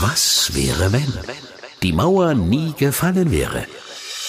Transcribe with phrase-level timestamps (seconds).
[0.00, 1.12] Was wäre, wenn
[1.82, 3.66] die Mauer nie gefallen wäre?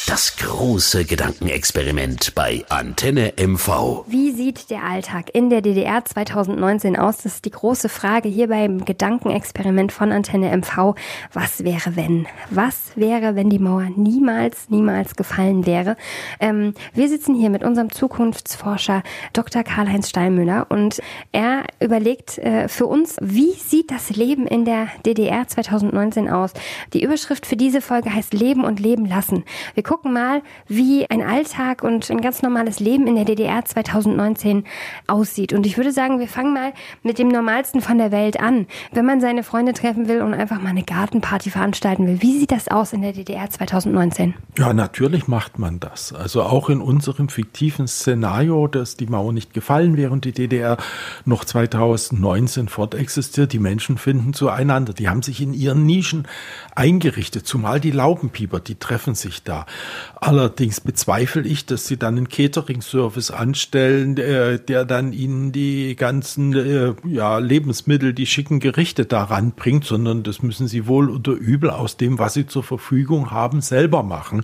[0.09, 4.05] Das große Gedankenexperiment bei Antenne MV.
[4.07, 7.17] Wie sieht der Alltag in der DDR 2019 aus?
[7.17, 10.95] Das ist die große Frage hier beim Gedankenexperiment von Antenne MV.
[11.31, 12.25] Was wäre, wenn?
[12.49, 15.95] Was wäre, wenn die Mauer niemals, niemals gefallen wäre?
[16.39, 19.03] Ähm, wir sitzen hier mit unserem Zukunftsforscher
[19.33, 19.61] Dr.
[19.61, 25.47] Karl-Heinz Steinmüller und er überlegt äh, für uns, wie sieht das Leben in der DDR
[25.47, 26.53] 2019 aus?
[26.93, 29.43] Die Überschrift für diese Folge heißt Leben und Leben lassen.
[29.75, 33.65] Wir gucken gucken mal, wie ein Alltag und ein ganz normales Leben in der DDR
[33.65, 34.63] 2019
[35.07, 35.51] aussieht.
[35.51, 36.71] Und ich würde sagen, wir fangen mal
[37.03, 38.65] mit dem Normalsten von der Welt an.
[38.93, 42.53] Wenn man seine Freunde treffen will und einfach mal eine Gartenparty veranstalten will, wie sieht
[42.53, 44.35] das aus in der DDR 2019?
[44.57, 46.13] Ja, natürlich macht man das.
[46.13, 50.77] Also auch in unserem fiktiven Szenario, dass die Mauer nicht gefallen wäre und die DDR
[51.25, 53.51] noch 2019 fortexistiert.
[53.51, 54.93] Die Menschen finden zueinander.
[54.93, 56.25] Die haben sich in ihren Nischen
[56.73, 59.65] eingerichtet, zumal die Laubenpieper, die treffen sich da.
[60.15, 66.53] Allerdings bezweifle ich, dass sie dann einen Catering-Service anstellen, der, der, dann ihnen die ganzen
[66.53, 71.69] äh, ja, Lebensmittel, die schicken Gerichte daran bringt, sondern das müssen sie wohl oder übel
[71.69, 74.43] aus dem, was sie zur Verfügung haben, selber machen.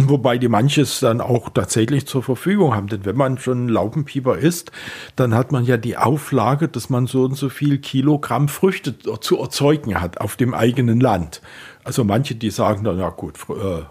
[0.00, 2.86] Wobei die manches dann auch tatsächlich zur Verfügung haben.
[2.86, 4.70] Denn wenn man schon Laubenpieper isst,
[5.16, 9.38] dann hat man ja die Auflage, dass man so und so viel Kilogramm Früchte zu
[9.38, 11.40] erzeugen hat auf dem eigenen Land.
[11.84, 13.82] Also manche, die sagen dann, ja gut, äh,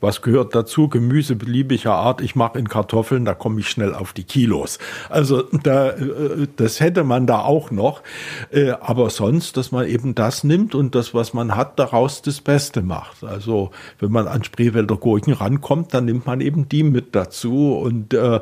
[0.00, 0.88] was gehört dazu?
[0.88, 2.20] Gemüse beliebiger Art.
[2.20, 4.78] Ich mache in Kartoffeln, da komme ich schnell auf die Kilos.
[5.08, 8.02] Also da, äh, das hätte man da auch noch.
[8.50, 12.40] Äh, aber sonst, dass man eben das nimmt und das, was man hat, daraus das
[12.40, 13.24] Beste macht.
[13.24, 18.12] Also wenn man an Spreewälder Gurken rankommt, dann nimmt man eben die mit dazu und
[18.14, 18.40] äh,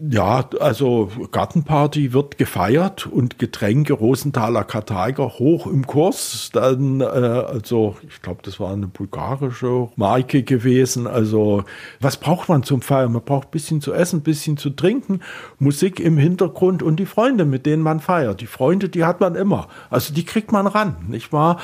[0.00, 6.50] ja, also Gartenparty wird gefeiert und Getränke Rosenthaler Karthager hoch im Kurs.
[6.52, 11.08] Dann, äh, also ich glaube, das war eine bulgarische Marke gewesen.
[11.08, 11.64] Also
[11.98, 13.12] was braucht man zum Feiern?
[13.12, 15.20] Man braucht ein bisschen zu essen, ein bisschen zu trinken,
[15.58, 18.40] Musik im Hintergrund und die Freunde, mit denen man feiert.
[18.40, 19.66] Die Freunde, die hat man immer.
[19.90, 21.58] Also die kriegt man ran, nicht wahr?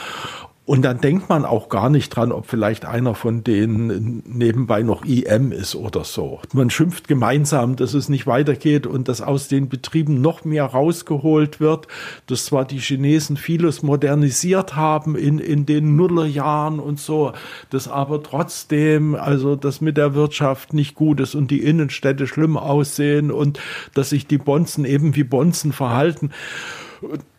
[0.66, 5.04] Und dann denkt man auch gar nicht dran, ob vielleicht einer von denen nebenbei noch
[5.04, 6.41] IM ist oder so.
[6.54, 11.60] Man schimpft gemeinsam, dass es nicht weitergeht und dass aus den Betrieben noch mehr rausgeholt
[11.60, 11.86] wird,
[12.28, 17.32] dass zwar die Chinesen vieles modernisiert haben in, in den Nullerjahren und so,
[17.69, 22.56] dass aber trotzdem, also das mit der Wirtschaft nicht gut ist und die Innenstädte schlimm
[22.56, 23.60] aussehen und
[23.92, 26.30] dass sich die Bonzen eben wie Bonzen verhalten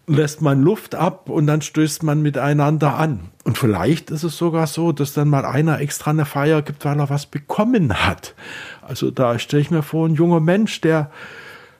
[0.07, 3.31] lässt man Luft ab und dann stößt man miteinander an.
[3.43, 6.99] Und vielleicht ist es sogar so, dass dann mal einer extra eine Feier gibt, weil
[6.99, 8.35] er was bekommen hat.
[8.81, 11.11] Also da stelle ich mir vor, ein junger Mensch, der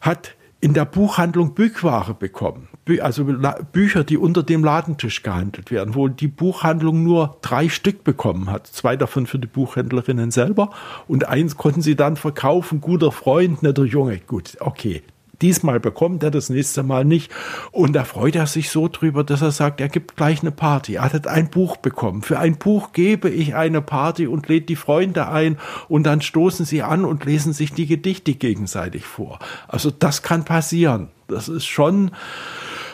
[0.01, 2.69] hat in der Buchhandlung Bückware bekommen.
[3.01, 3.25] Also
[3.71, 8.67] Bücher, die unter dem Ladentisch gehandelt werden, wo die Buchhandlung nur drei Stück bekommen hat.
[8.67, 10.71] Zwei davon für die Buchhändlerinnen selber
[11.07, 12.81] und eins konnten sie dann verkaufen.
[12.81, 14.19] Guter Freund, netter Junge.
[14.19, 15.03] Gut, okay,
[15.41, 17.31] Diesmal bekommt er das nächste Mal nicht.
[17.71, 20.95] Und da freut er sich so drüber, dass er sagt, er gibt gleich eine Party.
[20.95, 22.21] Er hat ein Buch bekommen.
[22.21, 25.57] Für ein Buch gebe ich eine Party und lädt die Freunde ein
[25.87, 29.39] und dann stoßen sie an und lesen sich die Gedichte gegenseitig vor.
[29.67, 31.09] Also das kann passieren.
[31.27, 32.11] Das ist schon,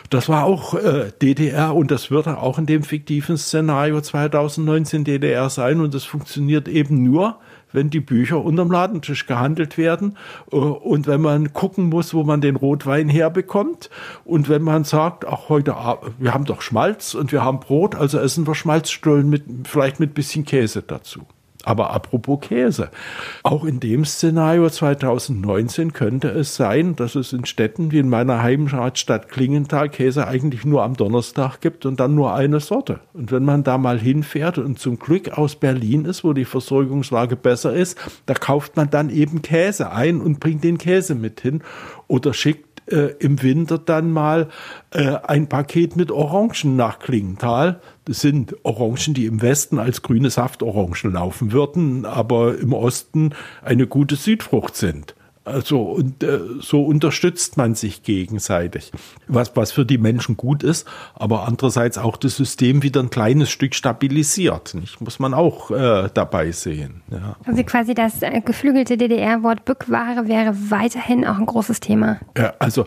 [0.10, 5.50] das war auch äh, DDR und das wird auch in dem fiktiven Szenario 2019 DDR
[5.50, 7.40] sein und das funktioniert eben nur,
[7.74, 10.18] wenn die Bücher unterm Ladentisch gehandelt werden
[10.52, 13.90] äh, und wenn man gucken muss, wo man den Rotwein herbekommt
[14.26, 15.76] und wenn man sagt, ach heute,
[16.18, 20.14] wir haben doch Schmalz und wir haben Brot, also essen wir Schmalzstullen mit vielleicht mit
[20.14, 21.22] bisschen Käse dazu.
[21.64, 22.90] Aber apropos Käse,
[23.44, 28.42] auch in dem Szenario 2019 könnte es sein, dass es in Städten wie in meiner
[28.42, 33.00] Heimatstadt Klingenthal Käse eigentlich nur am Donnerstag gibt und dann nur eine Sorte.
[33.14, 37.36] Und wenn man da mal hinfährt und zum Glück aus Berlin ist, wo die Versorgungslage
[37.36, 41.62] besser ist, da kauft man dann eben Käse ein und bringt den Käse mit hin
[42.08, 44.50] oder schickt äh, im Winter dann mal
[44.92, 47.82] äh, ein Paket mit Orangen nach Klingenthal.
[48.06, 53.34] Das sind Orangen, die im Westen als grüne Saftorangen laufen würden, aber im Osten
[53.64, 55.16] eine gute Südfrucht sind.
[55.44, 58.92] Also und äh, so unterstützt man sich gegenseitig,
[59.28, 63.50] was was für die Menschen gut ist, aber andererseits auch das System wieder ein kleines
[63.50, 64.76] Stück stabilisiert.
[64.76, 65.02] Nicht?
[65.02, 67.02] Muss man auch äh, dabei sehen.
[67.10, 67.38] Ja.
[67.44, 72.20] Also quasi das äh, geflügelte DDR-Wort Bückware wäre weiterhin auch ein großes Thema.
[72.38, 72.86] Ja, also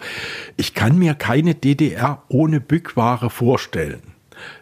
[0.57, 4.03] ich kann mir keine DDR ohne Bückware vorstellen.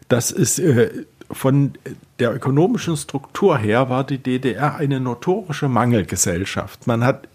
[0.08, 1.72] Das ist äh, von
[2.18, 6.86] der ökonomischen Struktur her war die DDR eine notorische Mangelgesellschaft.
[6.86, 7.28] Man hat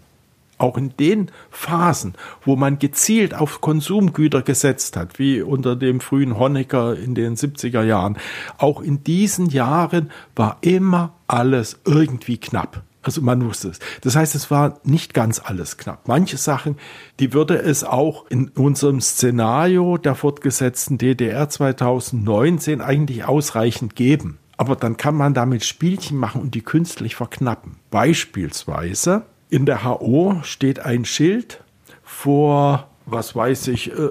[0.58, 2.14] auch in den Phasen,
[2.44, 7.82] wo man gezielt auf Konsumgüter gesetzt hat, wie unter dem frühen Honecker in den 70er
[7.82, 8.18] Jahren,
[8.58, 12.82] auch in diesen Jahren war immer alles irgendwie knapp.
[13.02, 13.78] Also man wusste es.
[14.02, 16.08] Das heißt, es war nicht ganz alles knapp.
[16.08, 16.76] Manche Sachen,
[17.20, 24.38] die würde es auch in unserem Szenario der fortgesetzten DDR 2019 eigentlich ausreichend geben.
[24.56, 27.76] Aber dann kann man damit Spielchen machen und die künstlich verknappen.
[27.90, 31.62] Beispielsweise in der HO steht ein Schild
[32.02, 34.10] vor, was weiß ich, äh,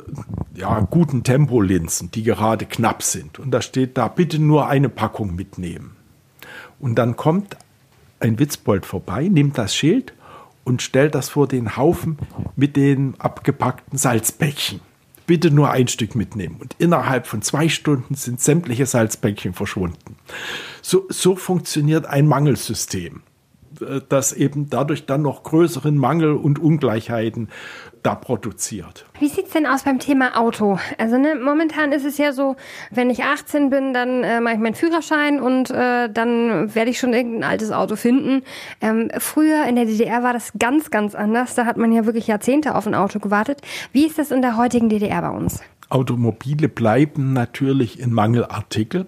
[0.55, 3.39] ja, guten Tempolinsen, die gerade knapp sind.
[3.39, 5.95] Und da steht da, bitte nur eine Packung mitnehmen.
[6.79, 7.57] Und dann kommt
[8.19, 10.13] ein Witzbold vorbei, nimmt das Schild
[10.63, 12.17] und stellt das vor den Haufen
[12.55, 14.81] mit den abgepackten Salzbäckchen
[15.27, 16.55] bitte nur ein Stück mitnehmen.
[16.59, 20.15] Und innerhalb von zwei Stunden sind sämtliche Salzbäckchen verschwunden.
[20.81, 23.21] So, so funktioniert ein Mangelsystem,
[24.09, 27.49] das eben dadurch dann noch größeren Mangel und Ungleichheiten
[28.03, 29.05] da produziert.
[29.19, 30.79] Wie sieht es denn aus beim Thema Auto?
[30.97, 32.55] Also ne, momentan ist es ja so,
[32.91, 36.99] wenn ich 18 bin, dann äh, mache ich meinen Führerschein und äh, dann werde ich
[36.99, 38.43] schon irgendein altes Auto finden.
[38.81, 41.55] Ähm, früher in der DDR war das ganz, ganz anders.
[41.55, 43.61] Da hat man ja wirklich Jahrzehnte auf ein Auto gewartet.
[43.91, 45.59] Wie ist das in der heutigen DDR bei uns?
[45.89, 49.07] Automobile bleiben natürlich in Mangelartikel.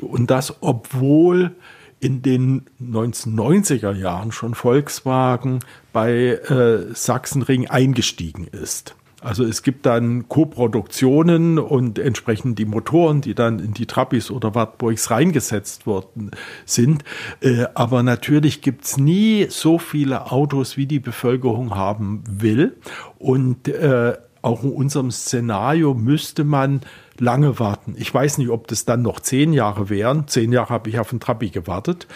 [0.00, 1.54] Und das, obwohl
[2.04, 5.60] in den 1990er Jahren schon Volkswagen
[5.94, 8.94] bei äh, Sachsenring eingestiegen ist.
[9.22, 14.54] Also es gibt dann Koproduktionen und entsprechend die Motoren, die dann in die Trabis oder
[14.54, 16.32] Wartburgs reingesetzt worden
[16.66, 17.04] sind.
[17.40, 22.76] Äh, aber natürlich gibt's nie so viele Autos, wie die Bevölkerung haben will.
[23.18, 24.12] Und äh,
[24.42, 26.82] auch in unserem Szenario müsste man
[27.18, 27.94] lange warten.
[27.98, 30.28] Ich weiß nicht, ob das dann noch zehn Jahre wären.
[30.28, 32.06] Zehn Jahre habe ich auf den Trabi gewartet.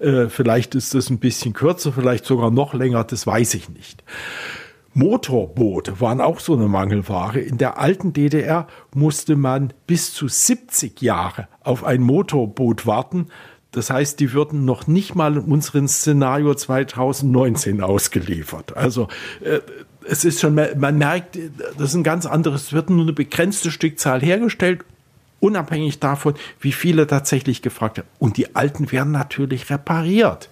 [0.00, 4.02] Äh, vielleicht ist das ein bisschen kürzer, vielleicht sogar noch länger, das weiß ich nicht.
[4.94, 7.38] Motorboote waren auch so eine Mangelware.
[7.38, 13.26] In der alten DDR musste man bis zu 70 Jahre auf ein Motorboot warten.
[13.72, 18.74] Das heißt, die würden noch nicht mal in unserem Szenario 2019 ausgeliefert.
[18.74, 19.08] Also
[19.42, 19.60] äh,
[20.08, 21.38] es ist schon, man merkt,
[21.78, 24.84] das ist ein ganz anderes, es wird nur eine begrenzte Stückzahl hergestellt,
[25.40, 28.08] unabhängig davon, wie viele tatsächlich gefragt werden.
[28.18, 30.48] Und die alten werden natürlich repariert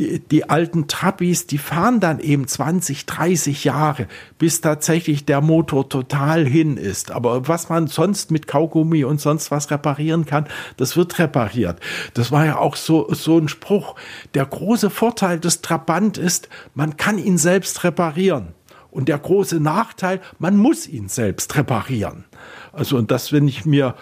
[0.00, 5.88] die, die alten Trabis, die fahren dann eben 20, 30 Jahre, bis tatsächlich der Motor
[5.88, 7.10] total hin ist.
[7.10, 10.46] Aber was man sonst mit Kaugummi und sonst was reparieren kann,
[10.76, 11.78] das wird repariert.
[12.14, 13.94] Das war ja auch so, so ein Spruch.
[14.34, 18.54] Der große Vorteil des Trabant ist, man kann ihn selbst reparieren.
[18.90, 22.24] Und der große Nachteil, man muss ihn selbst reparieren.
[22.72, 23.94] Also, und das, wenn ich mir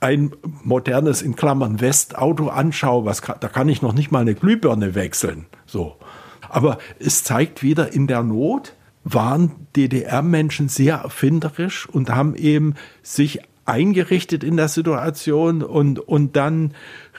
[0.00, 0.32] ein
[0.62, 5.46] modernes in Klammern Westauto anschaue, was da kann ich noch nicht mal eine Glühbirne wechseln.
[5.66, 5.96] So.
[6.48, 8.74] Aber es zeigt wieder in der Not
[9.04, 16.74] waren DDR-Menschen sehr erfinderisch und haben eben sich eingerichtet in der Situation und, und dann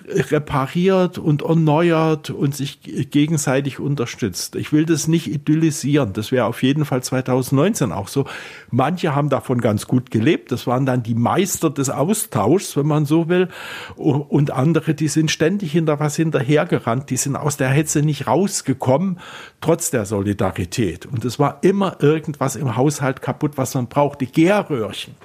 [0.08, 2.80] repariert und erneuert und sich
[3.12, 4.56] gegenseitig unterstützt.
[4.56, 6.14] Ich will das nicht idyllisieren.
[6.14, 8.26] Das wäre auf jeden Fall 2019 auch so.
[8.72, 10.52] Manche haben davon ganz gut gelebt.
[10.52, 13.50] Das waren dann die Meister des Austauschs, wenn man so will.
[13.96, 17.10] Und andere, die sind ständig hinter was hinterhergerannt.
[17.10, 19.20] Die sind aus der Hetze nicht rausgekommen,
[19.62, 21.06] trotz der Solidarität.
[21.06, 24.26] Und es war immer irgendwas im Haushalt kaputt, was man brauchte.
[24.26, 25.16] Gärröhrchen.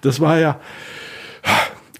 [0.00, 0.60] Das war ja,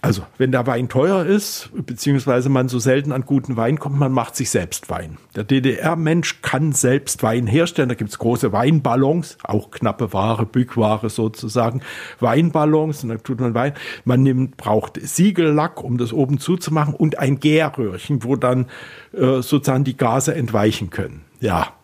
[0.04, 4.10] also, wenn der Wein teuer ist, beziehungsweise man so selten an guten Wein kommt, man
[4.10, 5.16] macht sich selbst Wein.
[5.36, 7.88] Der DDR-Mensch kann selbst Wein herstellen.
[7.88, 11.82] Da gibt's große Weinballons, auch knappe Ware, Bückware sozusagen.
[12.18, 13.74] Weinballons, und dann tut man Wein.
[14.04, 18.66] Man nimmt, braucht Siegellack, um das oben zuzumachen, und ein Gärröhrchen, wo dann
[19.12, 21.20] äh, sozusagen die Gase entweichen können.
[21.38, 21.74] Ja,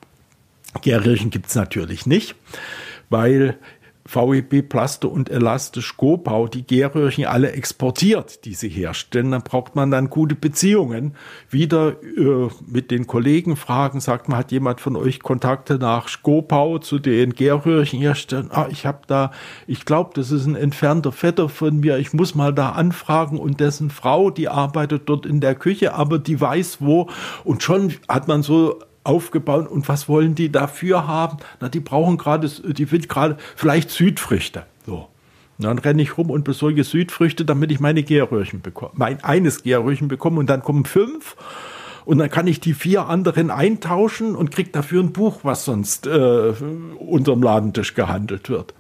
[0.83, 2.35] Gärröhrchen gibt's natürlich nicht,
[3.11, 3.59] weil
[4.09, 9.33] VEB Plaste und Elastisch Gopau die Gärröhrchen alle exportiert, die sie herstellen.
[9.33, 11.15] Dann braucht man dann gute Beziehungen.
[11.51, 16.79] Wieder äh, mit den Kollegen fragen, sagt man, hat jemand von euch Kontakte nach Skopau
[16.79, 18.49] zu den Gärröhrchen herstellen?
[18.51, 19.31] Ah, ich habe da,
[19.67, 21.99] ich glaube, das ist ein entfernter Vetter von mir.
[21.99, 26.19] Ich muss mal da anfragen und dessen Frau, die arbeitet dort in der Küche, aber
[26.19, 27.11] die weiß wo.
[27.45, 31.39] Und schon hat man so aufgebaut und was wollen die dafür haben?
[31.61, 34.65] Na, die brauchen gerade, die will gerade vielleicht Südfrüchte.
[34.87, 35.09] So.
[35.59, 39.65] Und dann renne ich rum und besorge Südfrüchte, damit ich meine Gärröhrchen bekomme, mein eines
[39.65, 41.35] Gärröhrchen bekomme und dann kommen fünf
[42.05, 46.07] und dann kann ich die vier anderen eintauschen und krieg dafür ein Buch, was sonst
[46.07, 46.53] äh,
[46.99, 48.73] unterm Ladentisch gehandelt wird.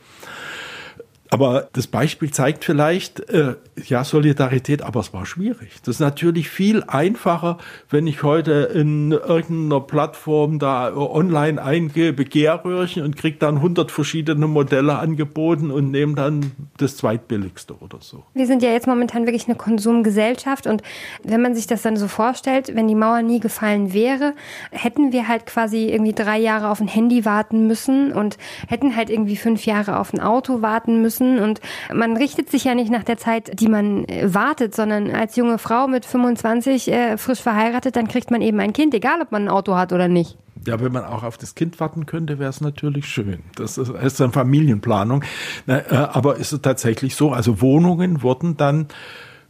[1.30, 3.54] Aber das Beispiel zeigt vielleicht, äh,
[3.84, 5.76] ja, Solidarität, aber es war schwierig.
[5.84, 7.58] Das ist natürlich viel einfacher,
[7.90, 14.46] wenn ich heute in irgendeiner Plattform da online eingebe, Gärröhrchen und kriege dann 100 verschiedene
[14.46, 18.24] Modelle angeboten und nehme dann das zweitbilligste oder so.
[18.34, 20.82] Wir sind ja jetzt momentan wirklich eine Konsumgesellschaft und
[21.24, 24.34] wenn man sich das dann so vorstellt, wenn die Mauer nie gefallen wäre,
[24.70, 29.10] hätten wir halt quasi irgendwie drei Jahre auf ein Handy warten müssen und hätten halt
[29.10, 31.38] irgendwie fünf Jahre auf ein Auto warten müssen müssen.
[31.38, 31.60] Und
[31.92, 35.58] man richtet sich ja nicht nach der Zeit, die man äh, wartet, sondern als junge
[35.58, 39.44] Frau mit 25 äh, frisch verheiratet, dann kriegt man eben ein Kind, egal ob man
[39.44, 40.36] ein Auto hat oder nicht.
[40.66, 43.38] Ja, wenn man auch auf das Kind warten könnte, wäre es natürlich schön.
[43.54, 45.24] Das ist, ist eine Familienplanung.
[45.66, 47.30] Äh, aber ist es tatsächlich so?
[47.30, 48.88] Also Wohnungen wurden dann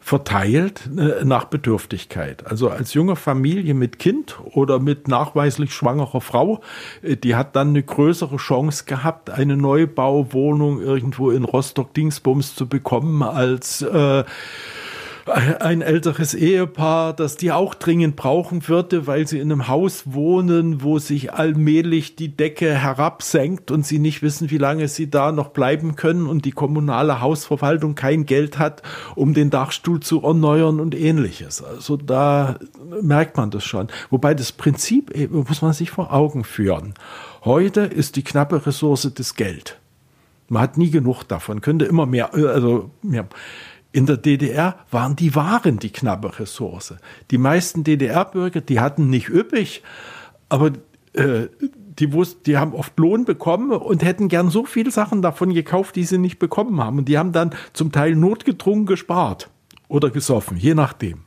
[0.08, 2.46] verteilt äh, nach Bedürftigkeit.
[2.46, 6.62] Also als junge Familie mit Kind oder mit nachweislich schwangerer Frau,
[7.02, 13.22] äh, die hat dann eine größere Chance gehabt, eine Neubauwohnung irgendwo in Rostock-Dingsbums zu bekommen,
[13.22, 14.24] als äh,
[15.28, 20.82] ein älteres Ehepaar, das die auch dringend brauchen würde, weil sie in einem Haus wohnen,
[20.82, 25.48] wo sich allmählich die Decke herabsenkt und sie nicht wissen, wie lange sie da noch
[25.48, 28.82] bleiben können und die kommunale Hausverwaltung kein Geld hat,
[29.14, 31.62] um den Dachstuhl zu erneuern und ähnliches.
[31.62, 32.58] Also da
[33.00, 33.88] merkt man das schon.
[34.10, 36.94] Wobei das Prinzip muss man sich vor Augen führen.
[37.44, 39.78] Heute ist die knappe Ressource das Geld.
[40.48, 43.28] Man hat nie genug davon, könnte immer mehr, also mehr.
[43.90, 46.94] In der DDR waren die Waren die knappe Ressource.
[47.30, 49.82] Die meisten DDR-Bürger, die hatten nicht üppig,
[50.48, 50.72] aber
[51.14, 51.48] äh,
[51.98, 55.96] die, wussten, die haben oft Lohn bekommen und hätten gern so viele Sachen davon gekauft,
[55.96, 56.98] die sie nicht bekommen haben.
[56.98, 59.50] Und die haben dann zum Teil notgedrungen gespart
[59.88, 61.20] oder gesoffen, je nachdem.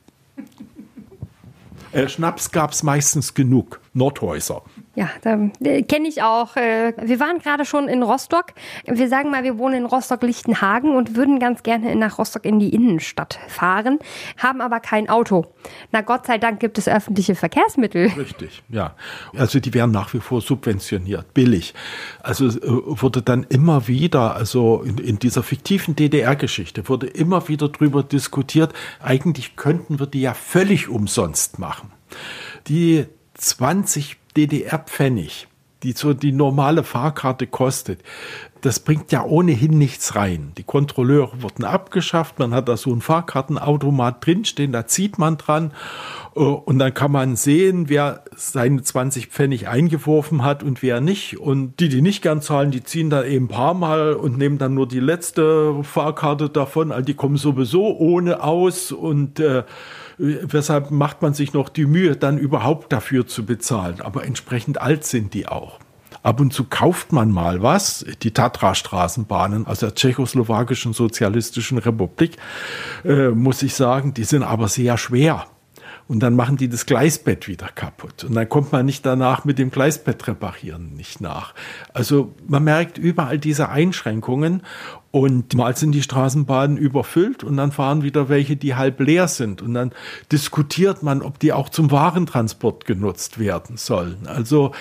[1.91, 4.63] Äh, Schnaps gab es meistens genug, Nordhäuser.
[4.93, 6.57] Ja, da äh, kenne ich auch.
[6.57, 8.48] Äh, wir waren gerade schon in Rostock.
[8.86, 12.74] Wir sagen mal, wir wohnen in Rostock-Lichtenhagen und würden ganz gerne nach Rostock in die
[12.74, 14.00] Innenstadt fahren,
[14.38, 15.45] haben aber kein Auto.
[15.93, 18.07] Na Gott sei Dank gibt es öffentliche Verkehrsmittel.
[18.17, 18.95] Richtig, ja.
[19.38, 21.74] Also die werden nach wie vor subventioniert, billig.
[22.21, 27.69] Also äh, wurde dann immer wieder, also in, in dieser fiktiven DDR-Geschichte wurde immer wieder
[27.69, 31.93] drüber diskutiert, eigentlich könnten wir die ja völlig umsonst machen.
[32.67, 33.05] Die
[33.36, 35.47] 20 DDR-Pfennig,
[35.83, 38.01] die so die normale Fahrkarte kostet,
[38.61, 40.51] das bringt ja ohnehin nichts rein.
[40.57, 45.73] Die Kontrolleure wurden abgeschafft, man hat da so einen Fahrkartenautomat drinstehen, da zieht man dran
[46.35, 51.39] äh, und dann kann man sehen, wer seine 20 Pfennig eingeworfen hat und wer nicht.
[51.39, 54.59] Und die, die nicht gern zahlen, die ziehen dann eben ein paar Mal und nehmen
[54.59, 56.91] dann nur die letzte Fahrkarte davon.
[56.91, 59.63] Also die kommen sowieso ohne aus und äh,
[60.18, 64.01] weshalb macht man sich noch die Mühe, dann überhaupt dafür zu bezahlen.
[64.01, 65.80] Aber entsprechend alt sind die auch.
[66.24, 72.38] Ab und zu kauft man mal was, die Tatra-Straßenbahnen aus der tschechoslowakischen sozialistischen Republik,
[73.03, 75.48] äh, muss ich sagen, die sind aber sehr schwer.
[76.08, 78.24] Und dann machen die das Gleisbett wieder kaputt.
[78.24, 81.53] Und dann kommt man nicht danach mit dem Gleisbett reparieren nicht nach.
[81.93, 84.63] Also man merkt überall diese Einschränkungen.
[85.12, 89.62] Und mal sind die Straßenbahnen überfüllt und dann fahren wieder welche, die halb leer sind.
[89.62, 89.91] Und dann
[90.31, 94.25] diskutiert man, ob die auch zum Warentransport genutzt werden sollen.
[94.25, 94.72] Also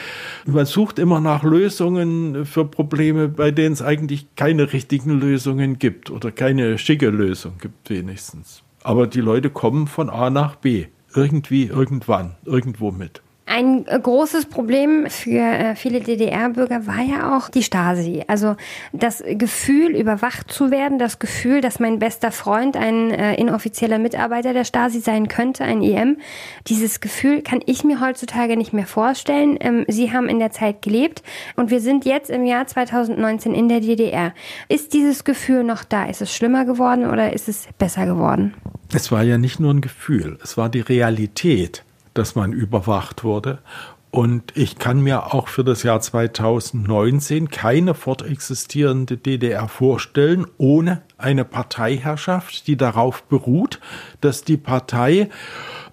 [0.47, 6.11] man sucht immer nach Lösungen für Probleme, bei denen es eigentlich keine richtigen Lösungen gibt
[6.11, 8.63] oder keine schicke Lösung gibt wenigstens.
[8.85, 13.23] Aber die Leute kommen von A nach B irgendwie, irgendwann, irgendwo mit.
[13.53, 18.23] Ein äh, großes Problem für äh, viele DDR-Bürger war ja auch die Stasi.
[18.29, 18.55] Also
[18.93, 24.53] das Gefühl, überwacht zu werden, das Gefühl, dass mein bester Freund ein äh, inoffizieller Mitarbeiter
[24.53, 26.19] der Stasi sein könnte, ein EM.
[26.69, 29.59] Dieses Gefühl kann ich mir heutzutage nicht mehr vorstellen.
[29.61, 31.25] Ähm, Sie haben in der Zeit gelebt
[31.57, 34.33] und wir sind jetzt im Jahr 2019 in der DDR.
[34.69, 36.05] Ist dieses Gefühl noch da?
[36.05, 38.55] Ist es schlimmer geworden oder ist es besser geworden?
[38.93, 43.59] Es war ja nicht nur ein Gefühl, es war die Realität dass man überwacht wurde.
[44.11, 51.45] Und ich kann mir auch für das Jahr 2019 keine fortexistierende DDR vorstellen, ohne eine
[51.45, 53.79] Parteiherrschaft, die darauf beruht,
[54.21, 55.31] dass die Partei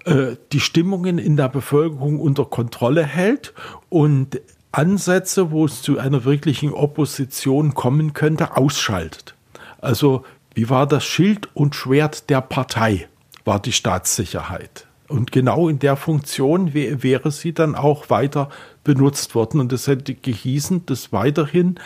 [0.04, 3.54] äh, die Stimmungen in der Bevölkerung unter Kontrolle hält
[3.88, 4.40] und
[4.72, 9.36] Ansätze, wo es zu einer wirklichen Opposition kommen könnte, ausschaltet.
[9.80, 10.24] Also
[10.58, 13.06] wie war das Schild und Schwert der Partei?
[13.44, 14.88] War die Staatssicherheit.
[15.06, 18.48] Und genau in der Funktion wäre sie dann auch weiter
[18.82, 19.60] benutzt worden.
[19.60, 21.78] Und das hätte gehießen, dass weiterhin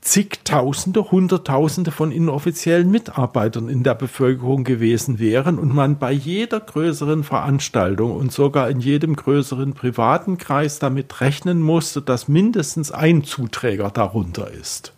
[0.00, 7.22] zigtausende, hunderttausende von inoffiziellen Mitarbeitern in der Bevölkerung gewesen wären und man bei jeder größeren
[7.22, 13.90] Veranstaltung und sogar in jedem größeren privaten Kreis damit rechnen musste, dass mindestens ein Zuträger
[13.90, 14.94] darunter ist.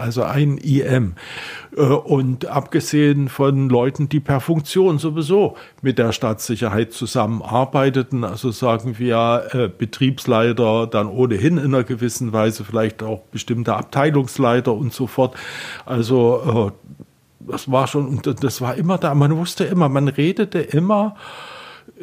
[0.00, 1.14] Also ein IM.
[1.76, 8.98] Äh, und abgesehen von Leuten, die per Funktion sowieso mit der Staatssicherheit zusammenarbeiteten, also sagen
[8.98, 15.06] wir äh, Betriebsleiter, dann ohnehin in einer gewissen Weise vielleicht auch bestimmte Abteilungsleiter und so
[15.06, 15.36] fort.
[15.86, 16.90] Also äh,
[17.50, 21.16] das war schon, das war immer da, man wusste immer, man redete immer,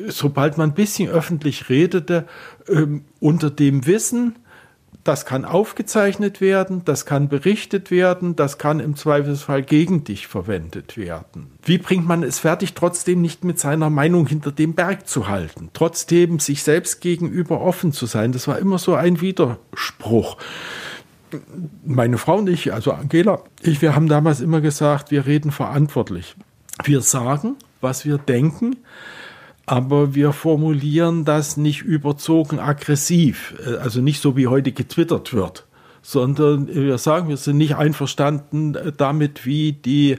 [0.08, 2.26] sobald man ein bisschen öffentlich redete,
[2.68, 4.36] ähm, unter dem Wissen,
[5.08, 10.98] das kann aufgezeichnet werden, das kann berichtet werden, das kann im Zweifelsfall gegen dich verwendet
[10.98, 11.52] werden.
[11.64, 15.70] Wie bringt man es fertig, trotzdem nicht mit seiner Meinung hinter dem Berg zu halten,
[15.74, 18.34] trotzdem sich selbst gegenüber offen zu sein?
[18.34, 20.38] Das war immer so ein Widerspruch.
[21.86, 26.36] Meine Frau und ich, also Angela, ich, wir haben damals immer gesagt, wir reden verantwortlich.
[26.84, 28.76] Wir sagen, was wir denken,
[29.68, 35.67] aber wir formulieren das nicht überzogen aggressiv, äh, also nicht so wie heute getwittert wird,
[36.08, 40.18] sondern wir sagen, wir sind nicht einverstanden damit, wie die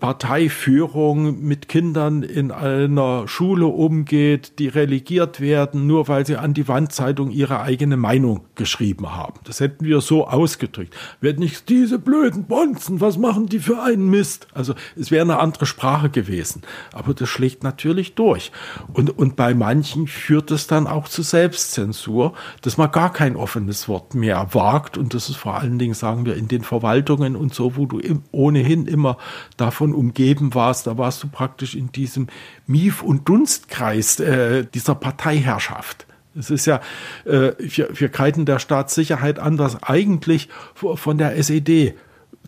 [0.00, 6.66] Parteiführung mit Kindern in einer Schule umgeht, die religiert werden, nur weil sie an die
[6.66, 9.38] Wandzeitung ihre eigene Meinung geschrieben haben.
[9.44, 10.92] Das hätten wir so ausgedrückt.
[11.20, 14.48] Wir hätten nicht diese blöden Bonzen, was machen die für einen Mist?
[14.54, 16.62] Also es wäre eine andere Sprache gewesen.
[16.92, 18.50] Aber das schlägt natürlich durch.
[18.92, 23.86] Und, und bei manchen führt es dann auch zu Selbstzensur, dass man gar kein offenes
[23.86, 24.98] Wort mehr wagt.
[24.98, 28.00] Und das ist vor allen Dingen, sagen wir, in den Verwaltungen und so, wo du
[28.30, 29.16] ohnehin immer
[29.56, 32.28] davon umgeben warst, da warst du praktisch in diesem
[32.66, 36.06] Mief- und Dunstkreis äh, dieser Parteiherrschaft.
[36.38, 36.80] Es ist ja,
[37.24, 41.94] äh, wir, wir kreiden der Staatssicherheit an, was eigentlich von der SED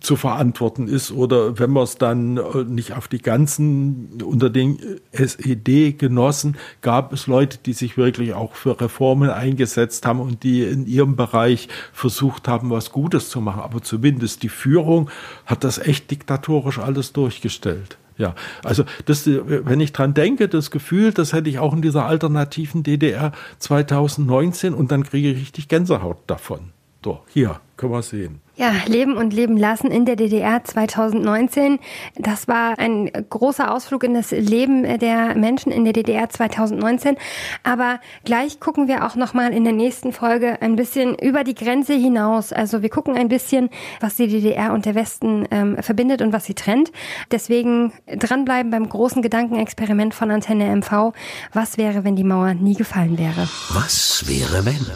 [0.05, 4.79] zu verantworten ist oder wenn man es dann äh, nicht auf die ganzen unter den
[5.13, 10.87] SED-Genossen gab es Leute, die sich wirklich auch für Reformen eingesetzt haben und die in
[10.87, 13.63] ihrem Bereich versucht haben, was Gutes zu machen.
[13.63, 15.11] Aber zumindest die Führung
[15.47, 17.99] hat das echt diktatorisch alles durchgestellt.
[18.17, 22.07] Ja, also das, wenn ich dran denke, das Gefühl, das hätte ich auch in dieser
[22.07, 26.74] alternativen DDR 2019 und dann kriege ich richtig Gänsehaut davon.
[27.05, 28.41] So, hier können wir sehen.
[28.57, 31.81] Ja, Leben und Leben lassen in der DDR 2019.
[32.17, 37.17] Das war ein großer Ausflug in das Leben der Menschen in der DDR 2019.
[37.63, 41.93] Aber gleich gucken wir auch nochmal in der nächsten Folge ein bisschen über die Grenze
[41.93, 42.55] hinaus.
[42.55, 43.69] Also wir gucken ein bisschen,
[44.01, 46.91] was die DDR und der Westen ähm, verbindet und was sie trennt.
[47.33, 51.13] Deswegen dranbleiben beim großen Gedankenexperiment von Antenne MV.
[51.53, 53.47] Was wäre, wenn die Mauer nie gefallen wäre?
[53.75, 54.87] Was wäre, wenn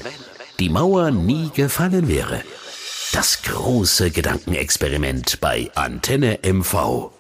[0.61, 2.43] die Mauer nie gefallen wäre?
[3.13, 7.18] Das große Gedankenexperiment bei Antenne MV.